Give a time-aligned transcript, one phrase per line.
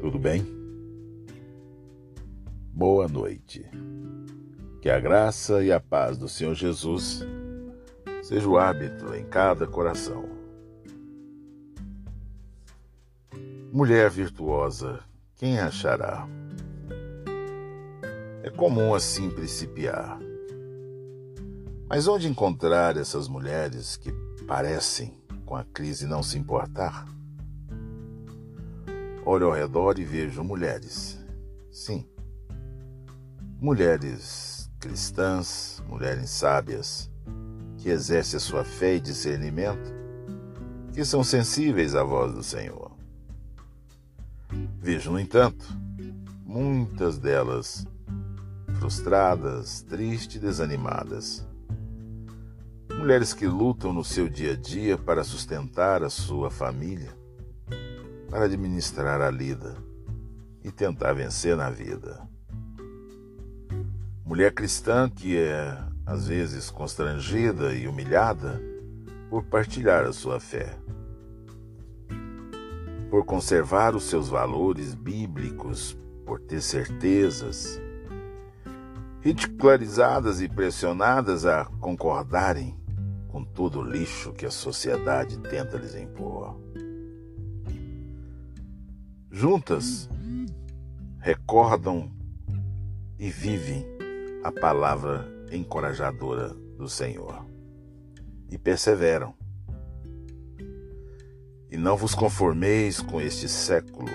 [0.00, 0.46] Tudo bem?
[2.72, 3.66] Boa noite.
[4.80, 7.26] Que a graça e a paz do Senhor Jesus
[8.22, 10.24] seja o hábito em cada coração.
[13.72, 15.00] Mulher virtuosa,
[15.34, 16.28] quem achará?
[18.44, 20.16] É comum assim principiar.
[21.88, 24.12] Mas onde encontrar essas mulheres que
[24.46, 25.12] parecem
[25.44, 27.04] com a crise não se importar?
[29.30, 31.18] Olho ao redor e vejo mulheres.
[31.70, 32.08] Sim,
[33.60, 37.10] mulheres cristãs, mulheres sábias,
[37.76, 39.92] que exercem a sua fé e discernimento,
[40.94, 42.90] que são sensíveis à voz do Senhor.
[44.78, 45.76] Vejo, no entanto,
[46.42, 47.86] muitas delas
[48.78, 51.46] frustradas, tristes e desanimadas.
[52.98, 57.17] Mulheres que lutam no seu dia a dia para sustentar a sua família,
[58.30, 59.76] para administrar a lida
[60.62, 62.28] e tentar vencer na vida.
[64.24, 68.60] Mulher cristã que é, às vezes, constrangida e humilhada
[69.30, 70.76] por partilhar a sua fé,
[73.10, 77.80] por conservar os seus valores bíblicos, por ter certezas,
[79.20, 82.78] ridicularizadas e pressionadas a concordarem
[83.28, 86.56] com todo o lixo que a sociedade tenta lhes impor.
[89.40, 90.10] Juntas,
[91.20, 92.10] recordam
[93.20, 93.86] e vivem
[94.42, 97.46] a palavra encorajadora do Senhor
[98.50, 99.32] e perseveram.
[101.70, 104.08] E não vos conformeis com este século,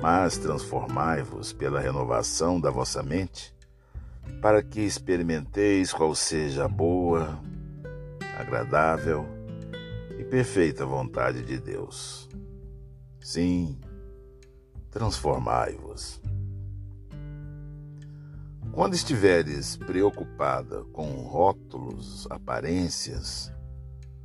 [0.00, 3.54] mas transformai-vos pela renovação da vossa mente,
[4.40, 7.38] para que experimenteis qual seja a boa,
[8.38, 9.26] agradável
[10.18, 12.30] e perfeita vontade de Deus.
[13.20, 13.78] Sim,
[14.92, 16.20] transformai-vos.
[18.70, 23.50] Quando estiveres preocupada com rótulos, aparências,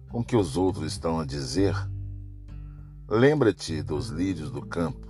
[0.10, 1.74] com que os outros estão a dizer,
[3.08, 5.08] lembra-te dos lírios do campo,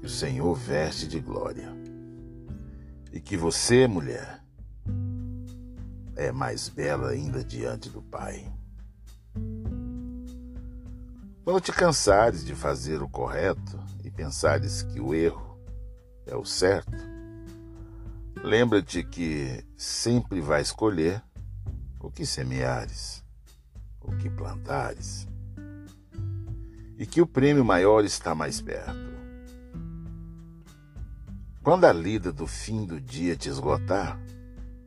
[0.00, 1.74] que o Senhor veste de glória,
[3.12, 4.42] e que você, mulher,
[6.14, 8.50] é mais bela ainda diante do Pai.
[11.44, 13.78] Quando te cansares de fazer o correto
[14.16, 15.58] pensares que o erro
[16.26, 16.96] é o certo,
[18.42, 21.20] Lembra-te que sempre vai escolher
[21.98, 23.24] o que semeares,
[24.00, 25.26] o que plantares,
[26.96, 29.16] e que o prêmio maior está mais perto.
[31.60, 34.16] Quando a lida do fim do dia te esgotar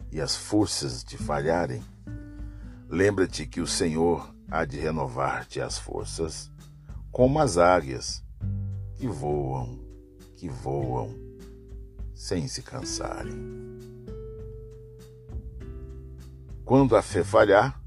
[0.09, 1.83] e as forças te falharem,
[2.87, 6.49] lembra-te que o Senhor há de renovar-te as forças
[7.11, 8.23] como as águias
[8.99, 9.79] que voam,
[10.35, 11.15] que voam
[12.13, 13.33] sem se cansarem.
[16.65, 17.81] Quando a fé falhar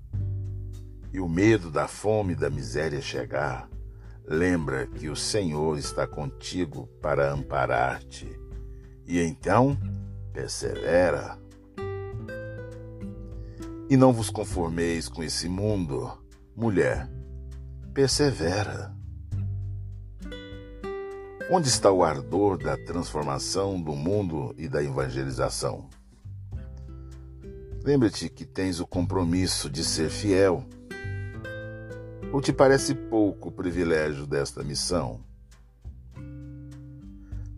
[1.12, 3.68] e o medo da fome e da miséria chegar,
[4.26, 8.26] lembra que o Senhor está contigo para amparar-te.
[9.06, 9.76] E então
[10.32, 11.38] persevera.
[13.90, 16.10] E não vos conformeis com esse mundo,
[16.56, 17.06] mulher,
[17.92, 19.01] persevera.
[21.50, 25.88] Onde está o ardor da transformação do mundo e da evangelização?
[27.84, 30.64] Lembre-te que tens o compromisso de ser fiel.
[32.32, 35.20] Ou te parece pouco o privilégio desta missão?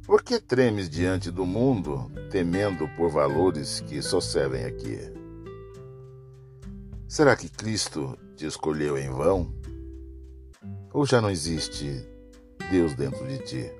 [0.05, 4.99] Por que tremes diante do mundo, temendo por valores que só servem aqui?
[7.07, 9.55] Será que Cristo te escolheu em vão?
[10.93, 12.07] Ou já não existe
[12.71, 13.73] Deus dentro de ti.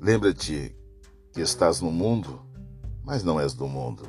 [0.00, 0.76] Lembra-te
[1.32, 2.40] que estás no mundo,
[3.02, 4.02] mas não és do mundo.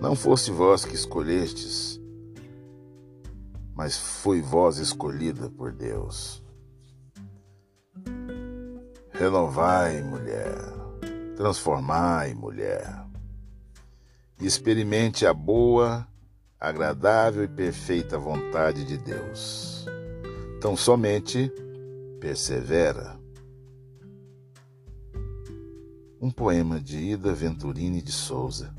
[0.00, 2.00] Não fosse vós que escolhestes,
[3.74, 6.42] mas foi vós escolhida por Deus.
[9.12, 10.54] Renovai, mulher,
[11.34, 13.06] transformai, mulher,
[14.38, 16.06] e experimente a boa,
[16.58, 19.86] agradável e perfeita vontade de Deus.
[20.60, 21.52] Tão somente
[22.20, 23.18] persevera.
[26.20, 28.74] Um poema de Ida Venturini de Souza.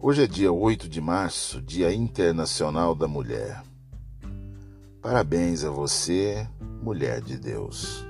[0.00, 3.62] Hoje é dia 8 de março, Dia Internacional da Mulher.
[5.00, 6.46] Parabéns a você,
[6.82, 8.04] mulher de Deus.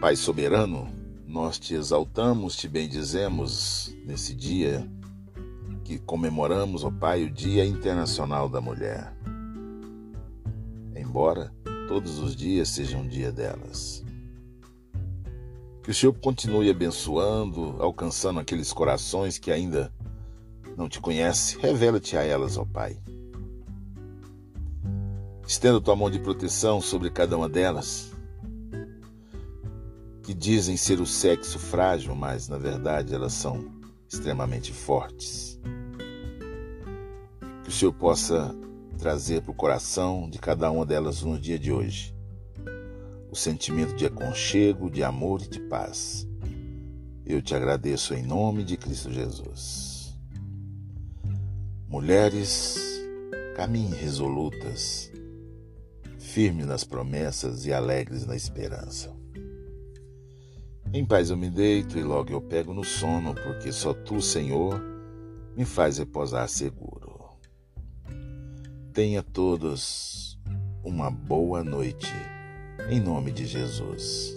[0.00, 0.88] Pai soberano,
[1.34, 4.88] nós te exaltamos, te bendizemos nesse dia
[5.82, 9.12] que comemoramos, ó Pai, o Dia Internacional da Mulher.
[10.94, 11.52] Embora
[11.88, 14.04] todos os dias seja um dia delas.
[15.82, 19.92] Que o Senhor continue abençoando, alcançando aqueles corações que ainda
[20.76, 21.60] não te conhecem.
[21.60, 22.96] Revela-te a elas, ó Pai.
[25.44, 28.13] Estenda tua mão de proteção sobre cada uma delas,
[30.44, 33.64] dizem ser o sexo frágil, mas na verdade elas são
[34.06, 35.58] extremamente fortes.
[37.62, 38.54] Que o Senhor possa
[38.98, 42.14] trazer para o coração de cada uma delas no dia de hoje
[43.32, 46.28] o sentimento de aconchego, de amor e de paz.
[47.24, 50.14] Eu te agradeço em nome de Cristo Jesus.
[51.88, 52.78] Mulheres,
[53.56, 55.10] caminhem resolutas,
[56.18, 59.23] firmes nas promessas e alegres na esperança.
[60.94, 64.80] Em paz eu me deito e logo eu pego no sono, porque só tu, Senhor,
[65.56, 67.30] me faz repousar seguro.
[68.92, 70.38] Tenha todos
[70.84, 72.12] uma boa noite,
[72.88, 74.36] em nome de Jesus.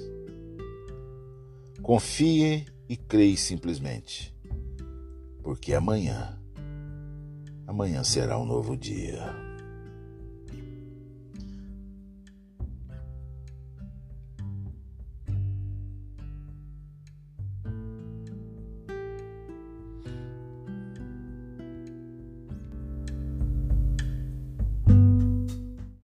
[1.83, 4.35] Confie e creia simplesmente,
[5.43, 6.41] porque amanhã,
[7.67, 9.46] amanhã será um novo dia.